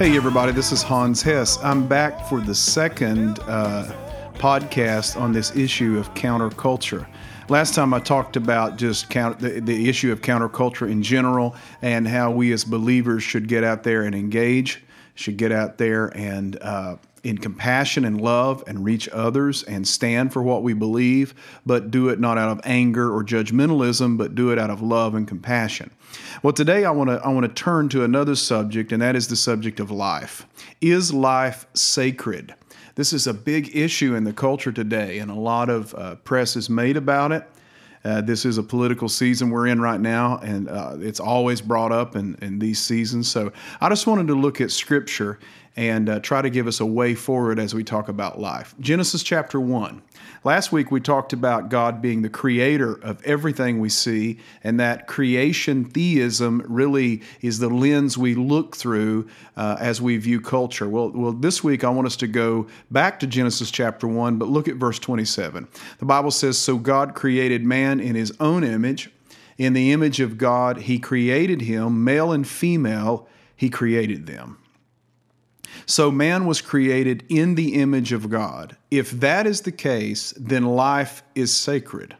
Hey, 0.00 0.16
everybody, 0.16 0.50
this 0.52 0.72
is 0.72 0.82
Hans 0.82 1.20
Hess. 1.20 1.62
I'm 1.62 1.86
back 1.86 2.26
for 2.26 2.40
the 2.40 2.54
second 2.54 3.38
uh, 3.40 3.92
podcast 4.32 5.20
on 5.20 5.30
this 5.30 5.54
issue 5.54 5.98
of 5.98 6.14
counterculture. 6.14 7.06
Last 7.50 7.74
time 7.74 7.92
I 7.92 8.00
talked 8.00 8.36
about 8.36 8.78
just 8.78 9.10
count, 9.10 9.40
the, 9.40 9.60
the 9.60 9.90
issue 9.90 10.10
of 10.10 10.22
counterculture 10.22 10.90
in 10.90 11.02
general 11.02 11.54
and 11.82 12.08
how 12.08 12.30
we 12.30 12.50
as 12.52 12.64
believers 12.64 13.22
should 13.22 13.46
get 13.46 13.62
out 13.62 13.82
there 13.82 14.04
and 14.04 14.14
engage, 14.14 14.82
should 15.16 15.36
get 15.36 15.52
out 15.52 15.76
there 15.76 16.06
and 16.16 16.56
uh, 16.62 16.96
in 17.22 17.38
compassion 17.38 18.04
and 18.04 18.20
love 18.20 18.64
and 18.66 18.84
reach 18.84 19.08
others 19.10 19.62
and 19.62 19.86
stand 19.86 20.32
for 20.32 20.42
what 20.42 20.62
we 20.62 20.72
believe, 20.72 21.34
but 21.66 21.90
do 21.90 22.08
it 22.08 22.18
not 22.18 22.38
out 22.38 22.48
of 22.48 22.60
anger 22.64 23.12
or 23.14 23.22
judgmentalism, 23.22 24.16
but 24.16 24.34
do 24.34 24.50
it 24.50 24.58
out 24.58 24.70
of 24.70 24.80
love 24.80 25.14
and 25.14 25.28
compassion. 25.28 25.90
Well, 26.42 26.52
today 26.52 26.84
I 26.84 26.90
want 26.90 27.10
to 27.10 27.20
I 27.24 27.28
want 27.28 27.46
to 27.46 27.62
turn 27.62 27.88
to 27.90 28.04
another 28.04 28.34
subject, 28.34 28.92
and 28.92 29.02
that 29.02 29.16
is 29.16 29.28
the 29.28 29.36
subject 29.36 29.80
of 29.80 29.90
life. 29.90 30.46
Is 30.80 31.12
life 31.12 31.66
sacred? 31.74 32.54
This 32.94 33.12
is 33.12 33.26
a 33.26 33.34
big 33.34 33.76
issue 33.76 34.14
in 34.14 34.24
the 34.24 34.32
culture 34.32 34.72
today, 34.72 35.18
and 35.18 35.30
a 35.30 35.34
lot 35.34 35.68
of 35.68 35.94
uh, 35.94 36.16
press 36.16 36.56
is 36.56 36.68
made 36.68 36.96
about 36.96 37.32
it. 37.32 37.44
Uh, 38.02 38.20
this 38.22 38.46
is 38.46 38.56
a 38.56 38.62
political 38.62 39.08
season 39.08 39.50
we're 39.50 39.66
in 39.66 39.80
right 39.80 40.00
now, 40.00 40.38
and 40.38 40.68
uh, 40.68 40.96
it's 40.98 41.20
always 41.20 41.60
brought 41.60 41.92
up 41.92 42.16
in, 42.16 42.34
in 42.40 42.58
these 42.58 42.78
seasons. 42.78 43.30
So 43.30 43.52
I 43.80 43.88
just 43.90 44.06
wanted 44.06 44.26
to 44.28 44.34
look 44.34 44.60
at 44.60 44.70
Scripture 44.70 45.38
and 45.76 46.08
uh, 46.08 46.20
try 46.20 46.42
to 46.42 46.50
give 46.50 46.66
us 46.66 46.80
a 46.80 46.86
way 46.86 47.14
forward 47.14 47.58
as 47.58 47.74
we 47.74 47.84
talk 47.84 48.08
about 48.08 48.40
life. 48.40 48.74
Genesis 48.80 49.22
chapter 49.22 49.60
1. 49.60 50.02
Last 50.42 50.72
week 50.72 50.90
we 50.90 51.00
talked 51.00 51.32
about 51.32 51.68
God 51.68 52.00
being 52.00 52.22
the 52.22 52.30
creator 52.30 52.94
of 53.02 53.22
everything 53.24 53.78
we 53.78 53.88
see, 53.88 54.38
and 54.64 54.80
that 54.80 55.06
creation 55.06 55.84
theism 55.84 56.62
really 56.66 57.22
is 57.42 57.58
the 57.58 57.68
lens 57.68 58.16
we 58.16 58.34
look 58.34 58.74
through 58.74 59.28
uh, 59.56 59.76
as 59.78 60.00
we 60.00 60.16
view 60.16 60.40
culture. 60.40 60.88
Well, 60.88 61.10
well, 61.10 61.32
this 61.32 61.62
week 61.62 61.84
I 61.84 61.90
want 61.90 62.06
us 62.06 62.16
to 62.16 62.26
go 62.26 62.66
back 62.90 63.20
to 63.20 63.26
Genesis 63.26 63.70
chapter 63.70 64.08
1, 64.08 64.38
but 64.38 64.48
look 64.48 64.66
at 64.66 64.76
verse 64.76 64.98
27. 64.98 65.68
The 65.98 66.04
Bible 66.06 66.30
says, 66.30 66.56
So 66.58 66.78
God 66.78 67.14
created 67.14 67.64
man 67.64 68.00
in 68.00 68.14
his 68.14 68.32
own 68.40 68.64
image. 68.64 69.10
In 69.58 69.74
the 69.74 69.92
image 69.92 70.20
of 70.20 70.38
God, 70.38 70.78
he 70.78 70.98
created 70.98 71.60
him, 71.60 72.02
male 72.02 72.32
and 72.32 72.48
female, 72.48 73.28
he 73.54 73.68
created 73.68 74.26
them. 74.26 74.56
So 75.90 76.12
man 76.12 76.46
was 76.46 76.60
created 76.60 77.24
in 77.28 77.56
the 77.56 77.74
image 77.74 78.12
of 78.12 78.30
God. 78.30 78.76
If 78.92 79.10
that 79.10 79.44
is 79.44 79.62
the 79.62 79.72
case, 79.72 80.32
then 80.36 80.64
life 80.64 81.24
is 81.34 81.52
sacred. 81.52 82.16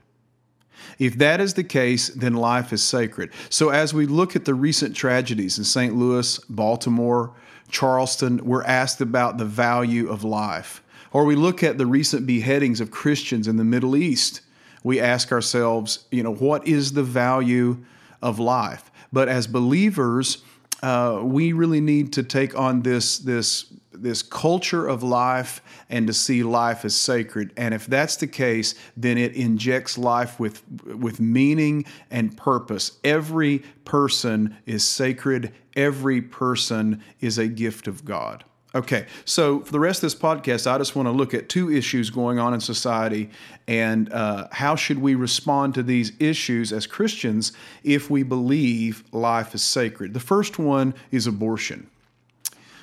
If 0.99 1.17
that 1.19 1.41
is 1.41 1.55
the 1.55 1.63
case, 1.63 2.09
then 2.09 2.35
life 2.35 2.73
is 2.73 2.83
sacred. 2.83 3.31
So 3.49 3.69
as 3.69 3.95
we 3.95 4.07
look 4.07 4.35
at 4.35 4.45
the 4.45 4.55
recent 4.55 4.97
tragedies 4.97 5.57
in 5.57 5.63
St. 5.63 5.95
Louis, 5.95 6.37
Baltimore, 6.49 7.33
Charleston, 7.69 8.45
we're 8.45 8.65
asked 8.65 9.01
about 9.01 9.39
the 9.39 9.45
value 9.45 10.11
of 10.11 10.25
life. 10.25 10.83
Or 11.13 11.25
we 11.25 11.37
look 11.37 11.63
at 11.63 11.79
the 11.79 11.87
recent 11.87 12.27
beheadings 12.27 12.81
of 12.81 12.91
Christians 12.91 13.47
in 13.47 13.57
the 13.57 13.63
Middle 13.63 13.95
East, 13.95 14.41
we 14.83 14.99
ask 14.99 15.31
ourselves, 15.31 16.07
you 16.11 16.25
know, 16.25 16.35
what 16.35 16.67
is 16.67 16.95
the 16.95 17.05
value 17.05 17.85
of 18.21 18.41
life? 18.41 18.91
But 19.13 19.29
as 19.29 19.47
believers, 19.47 20.43
uh, 20.83 21.21
we 21.23 21.53
really 21.53 21.81
need 21.81 22.13
to 22.15 22.23
take 22.23 22.57
on 22.59 22.83
this 22.83 23.19
this 23.19 23.73
this 23.93 24.23
culture 24.23 24.87
of 24.87 25.03
life 25.03 25.63
and 25.91 26.07
to 26.07 26.13
see 26.13 26.43
life 26.43 26.85
as 26.85 26.95
sacred. 26.95 27.53
And 27.57 27.75
if 27.75 27.87
that's 27.87 28.17
the 28.17 28.27
case, 28.27 28.75
then 28.97 29.19
it 29.19 29.35
injects 29.35 29.99
life 29.99 30.41
with 30.41 30.63
with 30.85 31.21
meaning 31.21 31.85
and 32.11 32.37
purpose. 32.37 32.99
Every 33.05 33.59
person 33.85 34.57
is 34.67 34.89
sacred. 34.89 35.53
Every 35.77 36.23
person 36.23 37.03
is 37.21 37.39
a 37.39 37.47
gift 37.47 37.87
of 37.87 38.05
God. 38.05 38.45
Okay, 38.73 39.07
so 39.25 39.59
for 39.61 39.73
the 39.73 39.81
rest 39.81 39.99
of 39.99 40.03
this 40.03 40.15
podcast, 40.15 40.71
I 40.71 40.79
just 40.79 40.95
want 40.95 41.07
to 41.07 41.13
look 41.13 41.35
at 41.35 41.49
two 41.49 41.73
issues 41.73 42.09
going 42.09 42.39
on 42.39 42.55
in 42.55 42.61
society 42.61 43.31
and 43.67 44.13
uh, 44.13 44.47
how 44.53 44.77
should 44.77 45.01
we 45.01 45.17
respond 45.17 45.75
to 45.75 45.83
these 45.83 46.13
issues 46.21 46.73
as 46.73 46.87
Christians 46.87 47.51
if 47.83 48.11
we 48.11 48.23
believe 48.23 49.03
life 49.11 49.57
is 49.57 49.63
sacred. 49.63 50.15
The 50.15 50.21
first 50.21 50.61
one 50.61 50.95
is 51.11 51.27
abortion. 51.27 51.91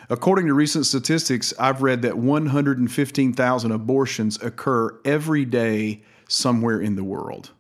According 0.10 0.48
to 0.48 0.54
recent 0.54 0.86
statistics, 0.86 1.54
I've 1.58 1.82
read 1.82 2.02
that 2.02 2.18
115,000 2.18 3.72
abortions 3.72 4.42
occur 4.42 5.00
every 5.06 5.46
day 5.46 6.02
somewhere 6.28 6.82
in 6.82 6.98
the 6.98 7.06
world. 7.06 7.52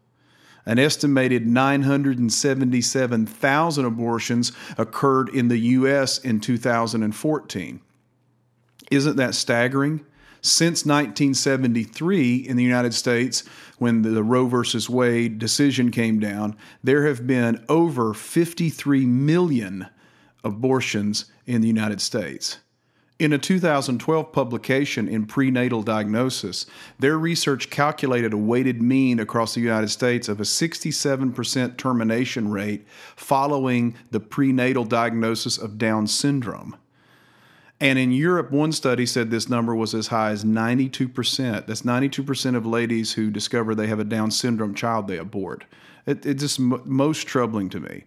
An 0.65 0.79
estimated 0.79 1.47
977,000 1.47 3.85
abortions 3.85 4.51
occurred 4.77 5.29
in 5.29 5.47
the 5.47 5.57
U.S. 5.57 6.19
in 6.19 6.41
2014. 6.41 7.79
Isn't 8.89 9.17
that 9.17 9.35
staggering? 9.35 10.05
Since 10.41 10.85
1973 10.85 12.35
in 12.35 12.57
the 12.57 12.63
United 12.63 12.93
States, 12.93 13.43
when 13.79 14.03
the 14.03 14.23
Roe 14.23 14.47
versus 14.47 14.89
Wade 14.89 15.39
decision 15.39 15.91
came 15.91 16.19
down, 16.19 16.55
there 16.83 17.05
have 17.05 17.27
been 17.27 17.65
over 17.67 18.13
53 18.13 19.05
million 19.05 19.87
abortions 20.43 21.25
in 21.45 21.61
the 21.61 21.67
United 21.67 21.99
States. 21.99 22.59
In 23.19 23.33
a 23.33 23.39
2012 23.39 24.31
publication 24.31 25.07
in 25.07 25.25
Prenatal 25.25 25.81
Diagnosis, 25.81 26.67
their 26.99 27.17
research 27.17 27.71
calculated 27.71 28.31
a 28.31 28.37
weighted 28.37 28.79
mean 28.79 29.19
across 29.19 29.55
the 29.55 29.59
United 29.59 29.89
States 29.89 30.29
of 30.29 30.39
a 30.39 30.43
67% 30.43 31.77
termination 31.77 32.51
rate 32.51 32.85
following 33.15 33.95
the 34.11 34.19
prenatal 34.19 34.85
diagnosis 34.85 35.57
of 35.57 35.79
Down 35.79 36.05
syndrome. 36.05 36.77
And 37.79 37.99
in 37.99 38.11
Europe, 38.11 38.51
one 38.51 38.71
study 38.71 39.05
said 39.05 39.29
this 39.29 39.49
number 39.49 39.75
was 39.75 39.93
as 39.93 40.07
high 40.07 40.31
as 40.31 40.43
92%. 40.43 41.67
That's 41.67 41.83
92% 41.83 42.55
of 42.55 42.65
ladies 42.65 43.13
who 43.13 43.29
discover 43.29 43.75
they 43.75 43.87
have 43.87 43.99
a 43.99 44.03
Down 44.03 44.31
syndrome 44.31 44.73
child 44.73 45.07
they 45.07 45.17
abort. 45.17 45.65
It, 46.07 46.25
it's 46.25 46.41
just 46.41 46.59
m- 46.59 46.81
most 46.85 47.27
troubling 47.27 47.69
to 47.69 47.79
me. 47.79 48.05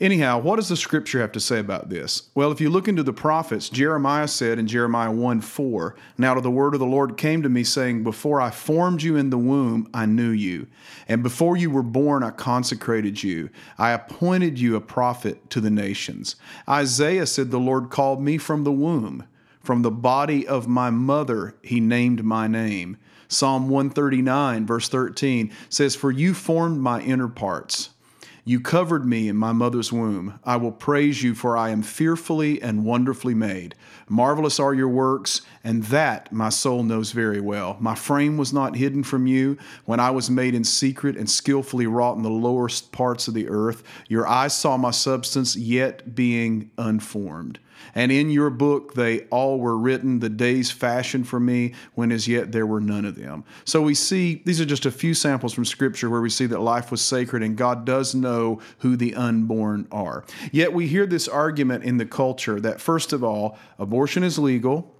Anyhow, 0.00 0.38
what 0.38 0.56
does 0.56 0.68
the 0.68 0.76
scripture 0.76 1.20
have 1.20 1.32
to 1.32 1.40
say 1.40 1.58
about 1.58 1.88
this? 1.88 2.30
Well, 2.34 2.50
if 2.52 2.60
you 2.60 2.70
look 2.70 2.88
into 2.88 3.02
the 3.02 3.12
prophets, 3.12 3.68
Jeremiah 3.68 4.28
said 4.28 4.58
in 4.58 4.66
Jeremiah 4.66 5.10
1 5.10 5.40
4, 5.40 5.96
Now 6.18 6.38
the 6.40 6.50
word 6.50 6.74
of 6.74 6.80
the 6.80 6.86
Lord 6.86 7.16
came 7.16 7.42
to 7.42 7.48
me, 7.48 7.64
saying, 7.64 8.02
Before 8.02 8.40
I 8.40 8.50
formed 8.50 9.02
you 9.02 9.16
in 9.16 9.30
the 9.30 9.38
womb, 9.38 9.88
I 9.94 10.06
knew 10.06 10.30
you. 10.30 10.66
And 11.08 11.22
before 11.22 11.56
you 11.56 11.70
were 11.70 11.82
born, 11.82 12.22
I 12.22 12.30
consecrated 12.30 13.22
you. 13.22 13.50
I 13.78 13.90
appointed 13.90 14.58
you 14.58 14.76
a 14.76 14.80
prophet 14.80 15.48
to 15.50 15.60
the 15.60 15.70
nations. 15.70 16.36
Isaiah 16.68 17.26
said, 17.26 17.50
The 17.50 17.58
Lord 17.58 17.90
called 17.90 18.22
me 18.22 18.38
from 18.38 18.64
the 18.64 18.72
womb. 18.72 19.26
From 19.62 19.82
the 19.82 19.90
body 19.90 20.46
of 20.46 20.68
my 20.68 20.90
mother, 20.90 21.54
he 21.62 21.80
named 21.80 22.22
my 22.22 22.46
name. 22.46 22.98
Psalm 23.28 23.68
139, 23.70 24.66
verse 24.66 24.88
13 24.88 25.50
says, 25.68 25.96
For 25.96 26.10
you 26.10 26.34
formed 26.34 26.80
my 26.80 27.00
inner 27.00 27.28
parts. 27.28 27.90
You 28.46 28.60
covered 28.60 29.06
me 29.06 29.28
in 29.28 29.36
my 29.36 29.52
mother's 29.52 29.90
womb. 29.90 30.38
I 30.44 30.56
will 30.56 30.70
praise 30.70 31.22
you, 31.22 31.34
for 31.34 31.56
I 31.56 31.70
am 31.70 31.80
fearfully 31.80 32.60
and 32.60 32.84
wonderfully 32.84 33.32
made. 33.32 33.74
Marvelous 34.06 34.60
are 34.60 34.74
your 34.74 34.90
works, 34.90 35.40
and 35.62 35.84
that 35.84 36.30
my 36.30 36.50
soul 36.50 36.82
knows 36.82 37.12
very 37.12 37.40
well. 37.40 37.78
My 37.80 37.94
frame 37.94 38.36
was 38.36 38.52
not 38.52 38.76
hidden 38.76 39.02
from 39.02 39.26
you 39.26 39.56
when 39.86 39.98
I 39.98 40.10
was 40.10 40.28
made 40.28 40.54
in 40.54 40.62
secret 40.62 41.16
and 41.16 41.30
skillfully 41.30 41.86
wrought 41.86 42.18
in 42.18 42.22
the 42.22 42.28
lowest 42.28 42.92
parts 42.92 43.28
of 43.28 43.34
the 43.34 43.48
earth. 43.48 43.82
Your 44.08 44.28
eyes 44.28 44.54
saw 44.54 44.76
my 44.76 44.90
substance, 44.90 45.56
yet 45.56 46.14
being 46.14 46.70
unformed. 46.76 47.58
And 47.94 48.10
in 48.10 48.30
your 48.30 48.50
book 48.50 48.94
they 48.94 49.20
all 49.30 49.58
were 49.58 49.76
written, 49.76 50.20
the 50.20 50.28
days 50.28 50.70
fashioned 50.70 51.28
for 51.28 51.40
me, 51.40 51.74
when 51.94 52.12
as 52.12 52.26
yet 52.26 52.52
there 52.52 52.66
were 52.66 52.80
none 52.80 53.04
of 53.04 53.16
them. 53.16 53.44
So 53.64 53.82
we 53.82 53.94
see, 53.94 54.42
these 54.44 54.60
are 54.60 54.66
just 54.66 54.86
a 54.86 54.90
few 54.90 55.14
samples 55.14 55.52
from 55.52 55.64
Scripture 55.64 56.10
where 56.10 56.20
we 56.20 56.30
see 56.30 56.46
that 56.46 56.60
life 56.60 56.90
was 56.90 57.00
sacred 57.00 57.42
and 57.42 57.56
God 57.56 57.84
does 57.84 58.14
know 58.14 58.60
who 58.78 58.96
the 58.96 59.14
unborn 59.14 59.86
are. 59.90 60.24
Yet 60.52 60.72
we 60.72 60.86
hear 60.86 61.06
this 61.06 61.28
argument 61.28 61.84
in 61.84 61.96
the 61.98 62.06
culture 62.06 62.60
that, 62.60 62.80
first 62.80 63.12
of 63.12 63.22
all, 63.22 63.58
abortion 63.78 64.22
is 64.22 64.38
legal 64.38 64.94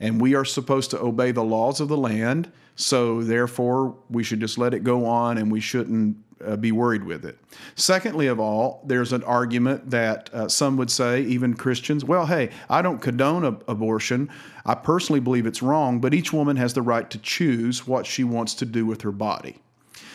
and 0.00 0.20
we 0.20 0.34
are 0.34 0.44
supposed 0.44 0.90
to 0.90 1.00
obey 1.00 1.30
the 1.30 1.44
laws 1.44 1.80
of 1.80 1.88
the 1.88 1.96
land. 1.96 2.50
So 2.74 3.22
therefore, 3.22 3.96
we 4.10 4.24
should 4.24 4.40
just 4.40 4.58
let 4.58 4.74
it 4.74 4.82
go 4.82 5.06
on 5.06 5.38
and 5.38 5.50
we 5.50 5.60
shouldn't 5.60 6.16
uh, 6.44 6.56
be 6.56 6.72
worried 6.72 7.04
with 7.04 7.24
it. 7.24 7.38
Secondly, 7.74 8.26
of 8.26 8.40
all, 8.40 8.82
there's 8.86 9.12
an 9.12 9.22
argument 9.24 9.90
that 9.90 10.32
uh, 10.32 10.48
some 10.48 10.76
would 10.76 10.90
say, 10.90 11.22
even 11.22 11.54
Christians, 11.54 12.04
well, 12.04 12.26
hey, 12.26 12.50
I 12.68 12.82
don't 12.82 13.00
condone 13.00 13.44
abortion. 13.44 14.30
I 14.64 14.74
personally 14.74 15.20
believe 15.20 15.46
it's 15.46 15.62
wrong, 15.62 16.00
but 16.00 16.14
each 16.14 16.32
woman 16.32 16.56
has 16.56 16.74
the 16.74 16.82
right 16.82 17.08
to 17.10 17.18
choose 17.18 17.86
what 17.86 18.06
she 18.06 18.24
wants 18.24 18.54
to 18.54 18.64
do 18.64 18.86
with 18.86 19.02
her 19.02 19.12
body. 19.12 19.58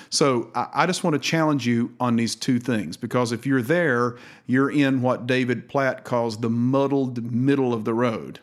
So 0.10 0.52
I, 0.56 0.68
I 0.74 0.86
just 0.86 1.04
want 1.04 1.14
to 1.16 1.20
challenge 1.20 1.68
you 1.68 1.94
on 2.00 2.16
these 2.16 2.36
two 2.36 2.60
things 2.60 2.98
because 2.98 3.32
if 3.32 3.46
you're 3.46 3.62
there, 3.62 4.18
you're 4.46 4.70
in 4.70 5.02
what 5.02 5.28
David 5.28 5.68
Platt 5.68 6.04
calls 6.04 6.38
the 6.38 6.50
muddled 6.50 7.32
middle 7.32 7.74
of 7.74 7.86
the 7.86 7.94
road. 7.94 8.40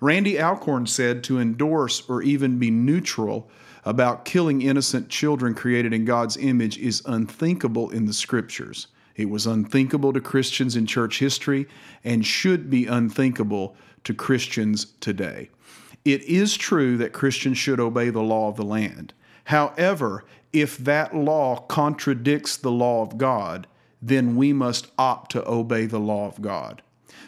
Randy 0.00 0.38
Alcorn 0.38 0.86
said 0.86 1.24
to 1.24 1.38
endorse 1.38 2.08
or 2.08 2.22
even 2.22 2.58
be 2.58 2.70
neutral 2.70 3.48
about 3.84 4.24
killing 4.24 4.62
innocent 4.62 5.08
children 5.08 5.54
created 5.54 5.92
in 5.92 6.04
God's 6.04 6.36
image 6.36 6.78
is 6.78 7.02
unthinkable 7.06 7.90
in 7.90 8.06
the 8.06 8.12
scriptures. 8.12 8.86
It 9.16 9.30
was 9.30 9.46
unthinkable 9.46 10.12
to 10.12 10.20
Christians 10.20 10.76
in 10.76 10.86
church 10.86 11.18
history 11.18 11.66
and 12.02 12.24
should 12.24 12.70
be 12.70 12.86
unthinkable 12.86 13.76
to 14.04 14.14
Christians 14.14 14.86
today. 15.00 15.50
It 16.04 16.22
is 16.24 16.56
true 16.56 16.96
that 16.98 17.12
Christians 17.12 17.58
should 17.58 17.80
obey 17.80 18.10
the 18.10 18.22
law 18.22 18.48
of 18.48 18.56
the 18.56 18.64
land. 18.64 19.14
However, 19.44 20.24
if 20.52 20.76
that 20.78 21.14
law 21.16 21.56
contradicts 21.56 22.56
the 22.56 22.70
law 22.70 23.02
of 23.02 23.18
God, 23.18 23.66
then 24.02 24.36
we 24.36 24.52
must 24.52 24.88
opt 24.98 25.32
to 25.32 25.48
obey 25.48 25.86
the 25.86 26.00
law 26.00 26.26
of 26.26 26.42
God. 26.42 26.82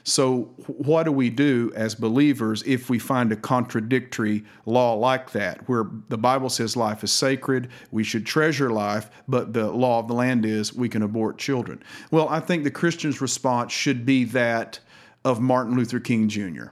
So, 0.05 0.55
what 0.67 1.03
do 1.03 1.13
we 1.13 1.31
do 1.31 1.73
as 1.75 1.95
believers 1.95 2.63
if 2.65 2.89
we 2.89 2.99
find 2.99 3.33
a 3.33 3.37
contradictory 3.37 4.45
law 4.65 4.95
like 4.95 5.33
that, 5.33 5.69
where 5.69 5.87
the 6.09 6.19
Bible 6.19 6.49
says 6.49 6.77
life 6.77 7.03
is 7.03 7.13
sacred, 7.13 7.69
we 7.91 8.05
should 8.05 8.25
treasure 8.25 8.71
life, 8.71 9.11
but 9.27 9.53
the 9.53 9.71
law 9.71 9.99
of 9.99 10.09
the 10.09 10.15
land 10.15 10.45
is 10.47 10.73
we 10.73 10.89
can 10.89 11.03
abort 11.03 11.39
children? 11.39 11.83
Well, 12.11 12.29
I 12.29 12.41
think 12.41 12.63
the 12.63 12.71
Christian's 12.71 13.21
response 13.21 13.73
should 13.73 14.07
be 14.07 14.25
that 14.25 14.79
of 15.25 15.41
Martin 15.41 15.77
Luther 15.77 15.99
King 15.99 16.29
Jr. 16.29 16.67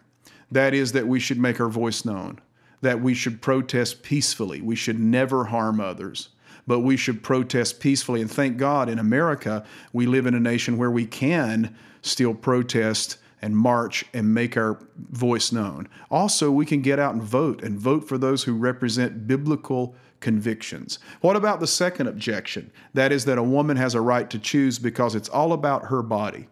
That 0.52 0.72
is, 0.72 0.92
that 0.92 1.08
we 1.08 1.18
should 1.18 1.38
make 1.38 1.60
our 1.60 1.68
voice 1.68 2.04
known, 2.04 2.38
that 2.82 3.00
we 3.00 3.14
should 3.14 3.42
protest 3.42 4.02
peacefully, 4.02 4.60
we 4.60 4.76
should 4.76 5.00
never 5.00 5.46
harm 5.46 5.80
others 5.80 6.28
but 6.66 6.80
we 6.80 6.96
should 6.96 7.22
protest 7.22 7.80
peacefully. 7.80 8.20
And 8.20 8.30
thank 8.30 8.56
God 8.56 8.88
in 8.88 8.98
America, 8.98 9.64
we 9.92 10.06
live 10.06 10.26
in 10.26 10.34
a 10.34 10.40
nation 10.40 10.78
where 10.78 10.90
we 10.90 11.06
can 11.06 11.74
still 12.02 12.34
protest 12.34 13.18
and 13.42 13.56
march 13.56 14.06
and 14.14 14.32
make 14.32 14.56
our 14.56 14.78
voice 15.10 15.52
known. 15.52 15.86
Also, 16.10 16.50
we 16.50 16.64
can 16.64 16.80
get 16.80 16.98
out 16.98 17.14
and 17.14 17.22
vote 17.22 17.62
and 17.62 17.78
vote 17.78 18.08
for 18.08 18.16
those 18.16 18.44
who 18.44 18.54
represent 18.54 19.26
biblical 19.26 19.94
convictions. 20.20 20.98
What 21.20 21.36
about 21.36 21.60
the 21.60 21.66
second 21.66 22.06
objection? 22.06 22.70
That 22.94 23.12
is 23.12 23.26
that 23.26 23.36
a 23.36 23.42
woman 23.42 23.76
has 23.76 23.94
a 23.94 24.00
right 24.00 24.30
to 24.30 24.38
choose 24.38 24.78
because 24.78 25.14
it's 25.14 25.28
all 25.28 25.52
about 25.52 25.86
her 25.86 26.02
body. 26.02 26.48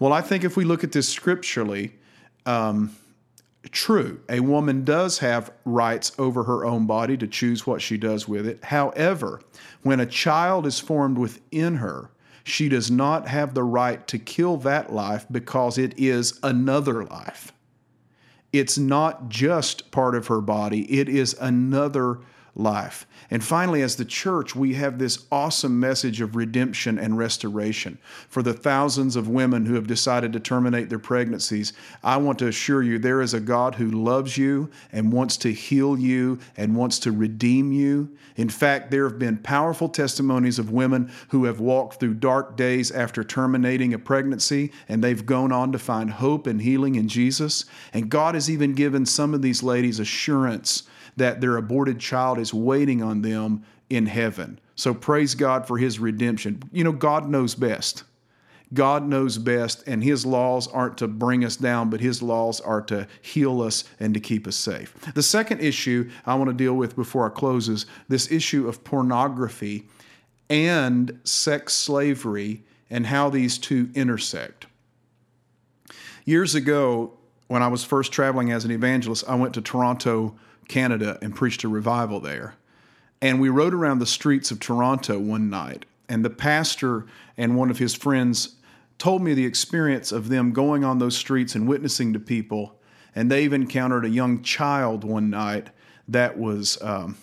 Well, 0.00 0.12
I 0.12 0.20
think 0.20 0.42
if 0.42 0.56
we 0.56 0.64
look 0.64 0.82
at 0.82 0.90
this 0.90 1.08
scripturally, 1.08 1.94
um, 2.46 2.96
true, 3.70 4.20
a 4.28 4.40
woman 4.40 4.84
does 4.84 5.18
have 5.18 5.52
rights 5.64 6.12
over 6.18 6.44
her 6.44 6.64
own 6.64 6.86
body 6.86 7.16
to 7.16 7.26
choose 7.26 7.66
what 7.66 7.80
she 7.80 7.96
does 7.96 8.28
with 8.28 8.46
it. 8.46 8.64
However, 8.64 9.40
when 9.82 10.00
a 10.00 10.06
child 10.06 10.66
is 10.66 10.80
formed 10.80 11.18
within 11.18 11.76
her, 11.76 12.10
she 12.44 12.68
does 12.68 12.90
not 12.90 13.26
have 13.28 13.54
the 13.54 13.62
right 13.62 14.06
to 14.08 14.18
kill 14.18 14.58
that 14.58 14.92
life 14.92 15.26
because 15.30 15.78
it 15.78 15.98
is 15.98 16.38
another 16.42 17.04
life. 17.04 17.52
It's 18.52 18.78
not 18.78 19.30
just 19.30 19.90
part 19.90 20.14
of 20.14 20.26
her 20.28 20.40
body, 20.40 21.00
it 21.00 21.08
is 21.08 21.34
another 21.40 22.20
life. 22.56 23.06
And 23.30 23.42
finally, 23.42 23.82
as 23.82 23.96
the 23.96 24.04
church, 24.04 24.54
we 24.54 24.74
have 24.74 24.98
this 24.98 25.26
awesome 25.32 25.80
message 25.80 26.20
of 26.20 26.36
redemption 26.36 26.98
and 26.98 27.18
restoration. 27.18 27.98
For 28.28 28.42
the 28.42 28.52
thousands 28.52 29.16
of 29.16 29.28
women 29.28 29.66
who 29.66 29.74
have 29.74 29.86
decided 29.86 30.32
to 30.32 30.40
terminate 30.40 30.88
their 30.88 30.98
pregnancies, 30.98 31.72
I 32.02 32.16
want 32.18 32.38
to 32.40 32.48
assure 32.48 32.82
you 32.82 32.98
there 32.98 33.20
is 33.20 33.34
a 33.34 33.40
God 33.40 33.74
who 33.74 33.90
loves 33.90 34.38
you 34.38 34.70
and 34.92 35.12
wants 35.12 35.36
to 35.38 35.52
heal 35.52 35.98
you 35.98 36.38
and 36.56 36.76
wants 36.76 36.98
to 37.00 37.12
redeem 37.12 37.72
you. 37.72 38.16
In 38.36 38.48
fact, 38.48 38.90
there 38.90 39.08
have 39.08 39.18
been 39.18 39.38
powerful 39.38 39.88
testimonies 39.88 40.58
of 40.58 40.70
women 40.70 41.10
who 41.28 41.44
have 41.44 41.60
walked 41.60 41.98
through 41.98 42.14
dark 42.14 42.56
days 42.56 42.90
after 42.90 43.24
terminating 43.24 43.94
a 43.94 43.98
pregnancy 43.98 44.70
and 44.88 45.02
they've 45.02 45.26
gone 45.26 45.50
on 45.50 45.72
to 45.72 45.78
find 45.78 46.10
hope 46.10 46.46
and 46.46 46.62
healing 46.62 46.94
in 46.94 47.08
Jesus. 47.08 47.64
And 47.92 48.10
God 48.10 48.34
has 48.34 48.50
even 48.50 48.74
given 48.74 49.06
some 49.06 49.34
of 49.34 49.42
these 49.42 49.62
ladies 49.62 49.98
assurance 49.98 50.84
that 51.16 51.40
their 51.40 51.56
aborted 51.56 51.98
child 51.98 52.38
is 52.38 52.52
waiting 52.52 53.02
on 53.02 53.22
them 53.22 53.64
in 53.90 54.06
heaven. 54.06 54.58
So 54.74 54.92
praise 54.92 55.34
God 55.34 55.66
for 55.66 55.78
his 55.78 55.98
redemption. 55.98 56.62
You 56.72 56.84
know, 56.84 56.92
God 56.92 57.28
knows 57.28 57.54
best. 57.54 58.04
God 58.74 59.06
knows 59.06 59.38
best, 59.38 59.84
and 59.86 60.02
His 60.02 60.26
laws 60.26 60.66
aren't 60.66 60.98
to 60.98 61.06
bring 61.06 61.44
us 61.44 61.56
down, 61.56 61.90
but 61.90 62.00
His 62.00 62.22
laws 62.22 62.60
are 62.60 62.82
to 62.82 63.06
heal 63.22 63.62
us 63.62 63.84
and 64.00 64.12
to 64.14 64.20
keep 64.20 64.46
us 64.46 64.56
safe. 64.56 64.94
The 65.14 65.22
second 65.22 65.60
issue 65.60 66.10
I 66.26 66.34
want 66.34 66.50
to 66.50 66.56
deal 66.56 66.74
with 66.74 66.96
before 66.96 67.26
I 67.26 67.28
close 67.32 67.68
is 67.68 67.86
this 68.08 68.30
issue 68.32 68.66
of 68.66 68.82
pornography 68.82 69.88
and 70.50 71.20
sex 71.24 71.74
slavery 71.74 72.64
and 72.90 73.06
how 73.06 73.30
these 73.30 73.58
two 73.58 73.90
intersect. 73.94 74.66
Years 76.24 76.54
ago, 76.54 77.12
when 77.48 77.62
I 77.62 77.68
was 77.68 77.84
first 77.84 78.12
traveling 78.12 78.50
as 78.50 78.64
an 78.64 78.70
evangelist, 78.70 79.24
I 79.28 79.34
went 79.34 79.54
to 79.54 79.60
Toronto, 79.60 80.34
Canada 80.68 81.18
and 81.22 81.34
preached 81.34 81.64
a 81.64 81.68
revival 81.68 82.20
there. 82.20 82.56
And 83.20 83.40
we 83.40 83.48
rode 83.48 83.74
around 83.74 83.98
the 83.98 84.06
streets 84.06 84.50
of 84.50 84.60
Toronto 84.60 85.18
one 85.18 85.48
night, 85.48 85.86
and 86.08 86.24
the 86.24 86.30
pastor 86.30 87.06
and 87.36 87.56
one 87.56 87.70
of 87.70 87.78
his 87.78 87.94
friends 87.94 88.56
told 88.98 89.22
me 89.22 89.34
the 89.34 89.46
experience 89.46 90.12
of 90.12 90.28
them 90.28 90.52
going 90.52 90.84
on 90.84 90.98
those 90.98 91.16
streets 91.16 91.54
and 91.54 91.66
witnessing 91.66 92.12
to 92.12 92.20
people. 92.20 92.78
And 93.14 93.30
they've 93.30 93.52
encountered 93.52 94.04
a 94.04 94.10
young 94.10 94.42
child 94.42 95.04
one 95.04 95.30
night 95.30 95.70
that 96.08 96.38
was 96.38 96.80
um, 96.82 97.16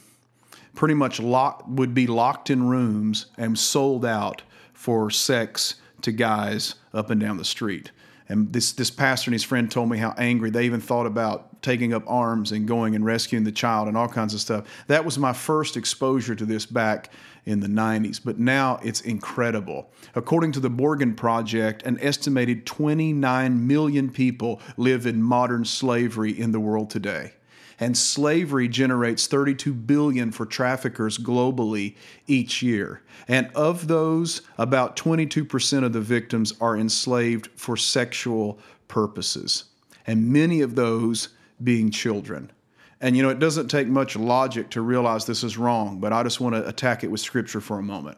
pretty 0.74 0.96
much 0.96 1.20
locked, 1.20 1.68
would 1.70 1.94
be 1.94 2.08
locked 2.08 2.50
in 2.50 2.68
rooms 2.68 3.28
and 3.38 3.58
sold 3.58 4.06
out 4.06 4.42
for 4.74 5.12
sex 5.12 5.76
to 6.02 6.12
guys 6.12 6.76
up 6.94 7.10
and 7.10 7.22
down 7.22 7.38
the 7.38 7.46
street. 7.46 7.92
And 8.28 8.52
this 8.54 8.72
this 8.72 8.90
pastor 8.90 9.30
and 9.30 9.34
his 9.34 9.44
friend 9.44 9.70
told 9.70 9.90
me 9.90 9.98
how 9.98 10.16
angry 10.18 10.50
they 10.50 10.66
even 10.66 10.82
thought 10.82 11.06
about 11.06 11.51
taking 11.62 11.94
up 11.94 12.04
arms 12.08 12.52
and 12.52 12.68
going 12.68 12.96
and 12.96 13.06
rescuing 13.06 13.44
the 13.44 13.52
child 13.52 13.88
and 13.88 13.96
all 13.96 14.08
kinds 14.08 14.34
of 14.34 14.42
stuff. 14.42 14.66
That 14.88 15.06
was 15.06 15.18
my 15.18 15.34
first 15.34 15.78
exposure 15.78 16.36
to 16.36 16.46
this 16.46 16.66
back 16.66 17.12
in 17.46 17.60
the 17.60 17.68
90s, 17.68 18.20
but 18.24 18.40
now 18.40 18.80
it's 18.84 19.02
incredible. 19.02 19.90
According 20.16 20.52
to 20.54 20.60
the 20.60 20.70
Borgen 20.70 21.16
Project, 21.16 21.84
an 21.84 22.00
estimated 22.00 22.66
29 22.66 23.68
million 23.68 24.10
people 24.10 24.62
live 24.78 25.06
in 25.06 25.22
modern 25.22 25.66
slavery 25.66 26.38
in 26.38 26.52
the 26.52 26.60
world 26.60 26.90
today 26.90 27.34
and 27.82 27.98
slavery 27.98 28.68
generates 28.68 29.28
32 29.28 29.74
billion 29.74 30.32
for 30.32 30.46
traffickers 30.46 31.18
globally 31.18 31.96
each 32.28 32.62
year. 32.62 33.02
And 33.28 33.50
of 33.56 33.88
those, 33.88 34.44
about 34.58 34.96
22% 34.96 35.84
of 35.84 35.92
the 35.92 36.00
victims 36.00 36.54
are 36.62 36.78
enslaved 36.78 37.50
for 37.56 37.76
sexual 37.76 38.60
purposes, 38.88 39.66
and 40.06 40.32
many 40.32 40.62
of 40.62 40.76
those 40.76 41.30
being 41.64 41.92
children. 41.92 42.52
And 43.00 43.18
you 43.18 43.24
know, 43.24 43.30
it 43.30 43.40
doesn't 43.40 43.68
take 43.68 43.88
much 43.88 44.16
logic 44.16 44.70
to 44.72 44.82
realize 44.82 45.26
this 45.26 45.44
is 45.44 45.58
wrong, 45.58 46.00
but 46.00 46.14
I 46.14 46.24
just 46.24 46.40
want 46.40 46.56
to 46.56 46.68
attack 46.68 47.04
it 47.04 47.10
with 47.10 47.20
scripture 47.20 47.60
for 47.60 47.80
a 47.80 47.84
moment. 47.84 48.18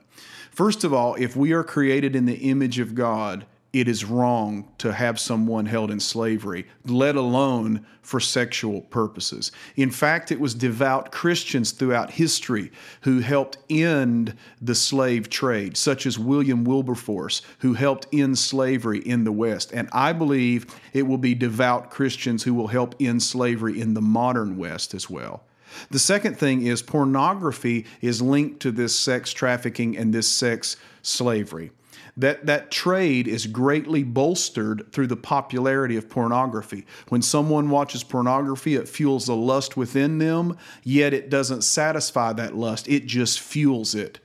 First 0.51 0.83
of 0.83 0.93
all, 0.93 1.15
if 1.15 1.35
we 1.35 1.53
are 1.53 1.63
created 1.63 2.15
in 2.15 2.25
the 2.25 2.35
image 2.35 2.79
of 2.79 2.93
God, 2.93 3.45
it 3.73 3.87
is 3.87 4.05
wrong 4.05 4.67
to 4.77 4.93
have 4.93 5.19
someone 5.19 5.65
held 5.65 5.89
in 5.89 5.99
slavery, 5.99 6.67
let 6.85 7.15
alone 7.15 7.83
for 8.03 8.19
sexual 8.19 8.81
purposes. 8.81 9.51
In 9.75 9.89
fact, 9.89 10.31
it 10.31 10.39
was 10.39 10.53
devout 10.53 11.11
Christians 11.11 11.71
throughout 11.71 12.11
history 12.11 12.71
who 13.01 13.19
helped 13.19 13.57
end 13.71 14.35
the 14.61 14.75
slave 14.75 15.27
trade, 15.27 15.75
such 15.75 16.05
as 16.05 16.19
William 16.19 16.63
Wilberforce, 16.63 17.41
who 17.59 17.73
helped 17.73 18.05
end 18.13 18.37
slavery 18.37 18.99
in 18.99 19.23
the 19.23 19.31
West. 19.31 19.71
And 19.73 19.89
I 19.91 20.13
believe 20.13 20.67
it 20.93 21.03
will 21.03 21.17
be 21.17 21.33
devout 21.33 21.89
Christians 21.89 22.43
who 22.43 22.53
will 22.53 22.67
help 22.67 22.93
end 22.99 23.23
slavery 23.23 23.81
in 23.81 23.95
the 23.95 24.01
modern 24.01 24.55
West 24.55 24.93
as 24.93 25.09
well. 25.09 25.43
The 25.89 25.97
second 25.97 26.37
thing 26.37 26.67
is 26.67 26.83
pornography 26.83 27.87
is 28.01 28.21
linked 28.21 28.59
to 28.59 28.71
this 28.71 28.95
sex 28.95 29.33
trafficking 29.33 29.97
and 29.97 30.13
this 30.13 30.27
sex 30.27 30.77
slavery 31.01 31.71
that 32.17 32.45
that 32.45 32.71
trade 32.71 33.27
is 33.27 33.47
greatly 33.47 34.03
bolstered 34.03 34.91
through 34.91 35.07
the 35.07 35.17
popularity 35.17 35.97
of 35.97 36.09
pornography. 36.09 36.85
When 37.09 37.21
someone 37.21 37.69
watches 37.69 38.03
pornography, 38.03 38.75
it 38.75 38.87
fuels 38.87 39.25
the 39.25 39.35
lust 39.35 39.75
within 39.75 40.19
them, 40.19 40.57
yet 40.83 41.13
it 41.13 41.29
doesn't 41.29 41.63
satisfy 41.63 42.33
that 42.33 42.55
lust. 42.55 42.87
It 42.87 43.05
just 43.05 43.39
fuels 43.39 43.95
it. 43.95 44.19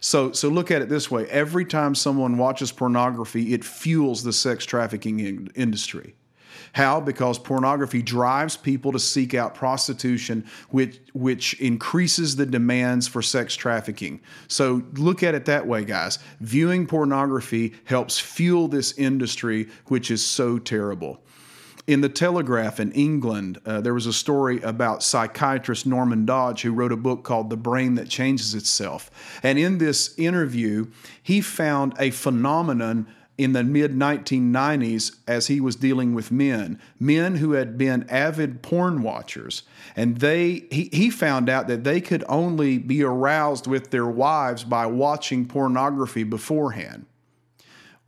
So, 0.00 0.32
so 0.32 0.48
look 0.48 0.70
at 0.70 0.82
it 0.82 0.88
this 0.88 1.10
way: 1.10 1.26
every 1.28 1.64
time 1.64 1.94
someone 1.94 2.38
watches 2.38 2.72
pornography, 2.72 3.52
it 3.52 3.64
fuels 3.64 4.22
the 4.22 4.32
sex 4.32 4.64
trafficking 4.64 5.20
in- 5.20 5.52
industry. 5.54 6.14
How? 6.74 7.00
Because 7.00 7.38
pornography 7.38 8.02
drives 8.02 8.56
people 8.56 8.90
to 8.92 8.98
seek 8.98 9.32
out 9.32 9.54
prostitution, 9.54 10.44
which, 10.70 11.00
which 11.12 11.54
increases 11.60 12.34
the 12.34 12.46
demands 12.46 13.06
for 13.06 13.22
sex 13.22 13.54
trafficking. 13.54 14.20
So 14.48 14.82
look 14.94 15.22
at 15.22 15.36
it 15.36 15.44
that 15.44 15.68
way, 15.68 15.84
guys. 15.84 16.18
Viewing 16.40 16.88
pornography 16.88 17.74
helps 17.84 18.18
fuel 18.18 18.66
this 18.66 18.92
industry, 18.98 19.68
which 19.86 20.10
is 20.10 20.26
so 20.26 20.58
terrible. 20.58 21.22
In 21.86 22.00
the 22.00 22.08
Telegraph 22.08 22.80
in 22.80 22.90
England, 22.90 23.60
uh, 23.64 23.80
there 23.80 23.94
was 23.94 24.06
a 24.06 24.12
story 24.12 24.60
about 24.62 25.04
psychiatrist 25.04 25.86
Norman 25.86 26.26
Dodge, 26.26 26.62
who 26.62 26.72
wrote 26.72 26.92
a 26.92 26.96
book 26.96 27.22
called 27.22 27.50
The 27.50 27.56
Brain 27.56 27.94
That 27.94 28.08
Changes 28.08 28.52
Itself. 28.52 29.38
And 29.44 29.60
in 29.60 29.78
this 29.78 30.12
interview, 30.18 30.86
he 31.22 31.40
found 31.40 31.94
a 32.00 32.10
phenomenon 32.10 33.06
in 33.36 33.52
the 33.52 33.64
mid 33.64 33.92
1990s 33.92 35.16
as 35.26 35.48
he 35.48 35.60
was 35.60 35.76
dealing 35.76 36.14
with 36.14 36.30
men, 36.30 36.80
men 37.00 37.36
who 37.36 37.52
had 37.52 37.76
been 37.76 38.08
avid 38.08 38.62
porn 38.62 39.02
watchers. 39.02 39.62
And 39.96 40.18
they 40.18 40.66
he, 40.70 40.88
he 40.92 41.10
found 41.10 41.48
out 41.48 41.66
that 41.68 41.84
they 41.84 42.00
could 42.00 42.24
only 42.28 42.78
be 42.78 43.02
aroused 43.02 43.66
with 43.66 43.90
their 43.90 44.06
wives 44.06 44.64
by 44.64 44.86
watching 44.86 45.46
pornography 45.46 46.22
beforehand. 46.22 47.06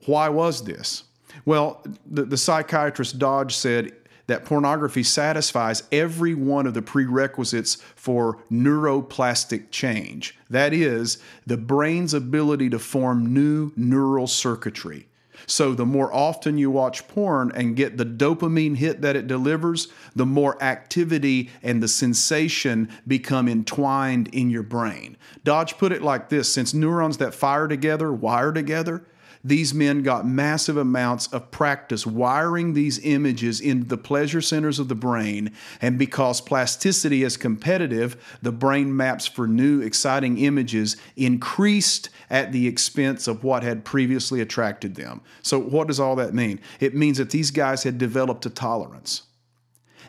Why 0.06 0.28
was 0.28 0.64
this? 0.64 1.04
Well, 1.44 1.84
the, 2.06 2.24
the 2.24 2.36
psychiatrist 2.36 3.18
Dodge 3.18 3.54
said 3.54 3.92
that 4.26 4.44
pornography 4.44 5.02
satisfies 5.02 5.84
every 5.92 6.34
one 6.34 6.66
of 6.66 6.74
the 6.74 6.82
prerequisites 6.82 7.76
for 7.94 8.38
neuroplastic 8.50 9.70
change. 9.70 10.36
That 10.50 10.72
is, 10.72 11.18
the 11.46 11.56
brain's 11.56 12.12
ability 12.12 12.70
to 12.70 12.78
form 12.78 13.32
new 13.32 13.72
neural 13.76 14.26
circuitry. 14.26 15.06
So, 15.46 15.74
the 15.74 15.86
more 15.86 16.12
often 16.12 16.58
you 16.58 16.70
watch 16.70 17.06
porn 17.08 17.52
and 17.54 17.76
get 17.76 17.96
the 17.96 18.06
dopamine 18.06 18.76
hit 18.76 19.02
that 19.02 19.16
it 19.16 19.26
delivers, 19.26 19.88
the 20.14 20.26
more 20.26 20.62
activity 20.62 21.50
and 21.62 21.82
the 21.82 21.88
sensation 21.88 22.88
become 23.06 23.48
entwined 23.48 24.28
in 24.28 24.50
your 24.50 24.62
brain. 24.62 25.16
Dodge 25.44 25.76
put 25.78 25.92
it 25.92 26.02
like 26.02 26.28
this 26.28 26.52
since 26.52 26.72
neurons 26.72 27.18
that 27.18 27.34
fire 27.34 27.68
together 27.68 28.12
wire 28.12 28.52
together, 28.52 29.04
these 29.48 29.72
men 29.72 30.02
got 30.02 30.26
massive 30.26 30.76
amounts 30.76 31.28
of 31.28 31.52
practice 31.52 32.04
wiring 32.04 32.72
these 32.72 32.98
images 33.04 33.60
into 33.60 33.86
the 33.86 33.96
pleasure 33.96 34.40
centers 34.40 34.80
of 34.80 34.88
the 34.88 34.94
brain. 34.94 35.52
And 35.80 35.98
because 35.98 36.40
plasticity 36.40 37.22
is 37.22 37.36
competitive, 37.36 38.38
the 38.42 38.50
brain 38.50 38.96
maps 38.96 39.26
for 39.26 39.46
new, 39.46 39.80
exciting 39.80 40.38
images 40.38 40.96
increased 41.14 42.10
at 42.28 42.50
the 42.50 42.66
expense 42.66 43.28
of 43.28 43.44
what 43.44 43.62
had 43.62 43.84
previously 43.84 44.40
attracted 44.40 44.96
them. 44.96 45.20
So, 45.42 45.60
what 45.60 45.86
does 45.86 46.00
all 46.00 46.16
that 46.16 46.34
mean? 46.34 46.60
It 46.80 46.96
means 46.96 47.18
that 47.18 47.30
these 47.30 47.52
guys 47.52 47.84
had 47.84 47.98
developed 47.98 48.46
a 48.46 48.50
tolerance. 48.50 49.22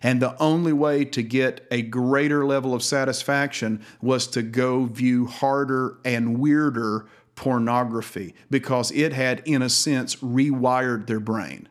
And 0.02 0.22
the 0.22 0.40
only 0.42 0.74
way 0.74 1.06
to 1.06 1.22
get 1.22 1.66
a 1.72 1.82
greater 1.82 2.46
level 2.46 2.74
of 2.74 2.84
satisfaction 2.84 3.84
was 4.02 4.28
to 4.28 4.42
go 4.42 4.86
view 4.86 5.26
harder 5.28 5.98
and 6.06 6.40
weirder 6.40 7.08
pornography 7.38 8.36
because 8.50 8.92
it 8.92 9.14
had, 9.14 9.42
in 9.46 9.62
a 9.62 9.70
sense, 9.70 10.18
rewired 10.18 11.08
their 11.08 11.22
brain. 11.22 11.70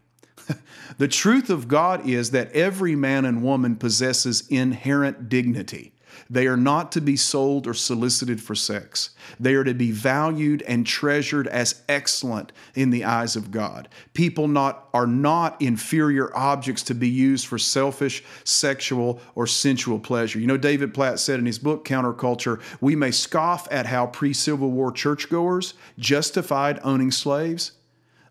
the 0.98 1.08
truth 1.08 1.50
of 1.50 1.68
God 1.68 2.08
is 2.08 2.30
that 2.30 2.50
every 2.52 2.96
man 2.96 3.26
and 3.26 3.42
woman 3.42 3.76
possesses 3.76 4.46
inherent 4.48 5.28
dignity. 5.28 5.92
They 6.28 6.46
are 6.46 6.56
not 6.56 6.92
to 6.92 7.00
be 7.00 7.16
sold 7.16 7.66
or 7.66 7.74
solicited 7.74 8.40
for 8.42 8.54
sex. 8.54 9.10
They 9.38 9.54
are 9.54 9.64
to 9.64 9.74
be 9.74 9.92
valued 9.92 10.62
and 10.62 10.86
treasured 10.86 11.46
as 11.46 11.82
excellent 11.88 12.52
in 12.74 12.90
the 12.90 13.04
eyes 13.04 13.36
of 13.36 13.50
God. 13.50 13.88
People 14.14 14.48
not, 14.48 14.88
are 14.92 15.06
not 15.06 15.60
inferior 15.60 16.36
objects 16.36 16.82
to 16.84 16.94
be 16.94 17.08
used 17.08 17.46
for 17.46 17.58
selfish, 17.58 18.24
sexual, 18.44 19.20
or 19.34 19.46
sensual 19.46 19.98
pleasure. 19.98 20.38
You 20.38 20.46
know, 20.46 20.56
David 20.56 20.94
Platt 20.94 21.20
said 21.20 21.38
in 21.38 21.46
his 21.46 21.58
book, 21.58 21.84
Counterculture, 21.84 22.60
we 22.80 22.96
may 22.96 23.10
scoff 23.10 23.68
at 23.70 23.86
how 23.86 24.06
pre 24.06 24.32
Civil 24.32 24.70
War 24.70 24.90
churchgoers 24.92 25.74
justified 25.98 26.80
owning 26.82 27.10
slaves. 27.10 27.72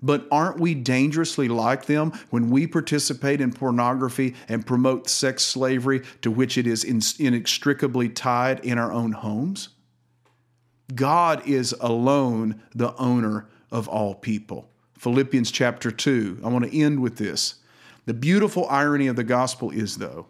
But 0.06 0.28
aren't 0.30 0.60
we 0.60 0.76
dangerously 0.76 1.48
like 1.48 1.88
them 1.88 2.12
when 2.30 2.52
we 2.52 2.68
participate 2.68 3.42
in 3.42 3.52
pornography 3.52 4.36
and 4.48 4.64
promote 4.64 5.10
sex 5.10 5.44
slavery 5.44 6.04
to 6.22 6.30
which 6.30 6.60
it 6.60 6.68
is 6.68 6.84
inextricably 7.18 8.10
tied 8.10 8.60
in 8.60 8.78
our 8.78 8.94
own 8.94 9.14
homes? 9.14 9.70
God 10.94 11.42
is 11.48 11.74
alone 11.82 12.62
the 12.76 12.96
owner 12.98 13.48
of 13.72 13.88
all 13.88 14.14
people. 14.14 14.70
Philippians 15.00 15.50
chapter 15.50 15.90
2. 15.90 16.42
I 16.44 16.50
want 16.50 16.66
to 16.66 16.80
end 16.80 17.00
with 17.00 17.18
this. 17.18 17.56
The 18.06 18.14
beautiful 18.14 18.68
irony 18.70 19.08
of 19.08 19.16
the 19.16 19.24
gospel 19.24 19.72
is, 19.72 19.98
though, 19.98 20.28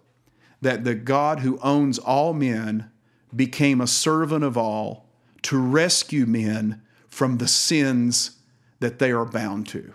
that 0.61 0.85
the 0.85 0.95
God 0.95 1.41
who 1.41 1.59
owns 1.61 1.99
all 1.99 2.33
men 2.33 2.89
became 3.35 3.81
a 3.81 3.87
servant 3.87 4.45
of 4.45 4.57
all 4.57 5.09
to 5.41 5.59
rescue 5.59 6.25
men 6.25 6.81
from 7.09 7.39
the 7.39 7.47
sins 7.49 8.37
that 8.79 8.99
they 8.99 9.11
are 9.11 9.25
bound 9.25 9.67
to. 9.69 9.93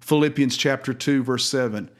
Philippians 0.00 0.56
chapter 0.56 0.92
2 0.92 1.22
verse 1.22 1.46
7. 1.48 1.90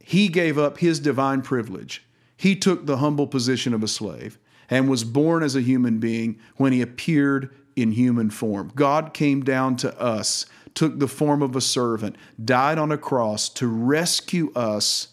He 0.00 0.28
gave 0.28 0.58
up 0.58 0.78
his 0.78 0.98
divine 0.98 1.42
privilege. 1.42 2.04
He 2.36 2.56
took 2.56 2.86
the 2.86 2.96
humble 2.96 3.26
position 3.26 3.72
of 3.72 3.82
a 3.82 3.88
slave 3.88 4.38
and 4.68 4.88
was 4.88 5.04
born 5.04 5.42
as 5.42 5.54
a 5.54 5.60
human 5.60 5.98
being 5.98 6.38
when 6.56 6.72
he 6.72 6.80
appeared 6.80 7.54
in 7.76 7.92
human 7.92 8.30
form. 8.30 8.72
God 8.74 9.14
came 9.14 9.42
down 9.42 9.76
to 9.76 10.00
us, 10.00 10.46
took 10.74 10.98
the 10.98 11.08
form 11.08 11.42
of 11.42 11.54
a 11.54 11.60
servant, 11.60 12.16
died 12.42 12.78
on 12.78 12.90
a 12.90 12.98
cross 12.98 13.48
to 13.50 13.66
rescue 13.66 14.52
us 14.54 15.08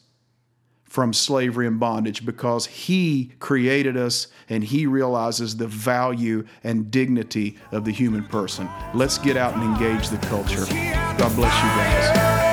from 0.89 1.13
slavery 1.13 1.67
and 1.67 1.79
bondage 1.79 2.25
because 2.25 2.65
He 2.65 3.31
created 3.39 3.95
us 3.95 4.27
and 4.49 4.63
He 4.63 4.85
realizes 4.85 5.55
the 5.55 5.67
value 5.67 6.45
and 6.63 6.91
dignity 6.91 7.57
of 7.71 7.85
the 7.85 7.91
human 7.91 8.25
person. 8.25 8.67
Let's 8.93 9.17
get 9.17 9.37
out 9.37 9.53
and 9.53 9.63
engage 9.63 10.09
the 10.09 10.17
culture. 10.27 10.65
God 11.17 11.35
bless 11.35 11.55
you 11.55 11.69
guys. 11.69 12.48